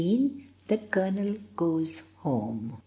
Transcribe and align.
"THE 0.67 0.79
COLONEL 0.89 1.35
GOES 1.55 2.15
HOME." 2.23 2.75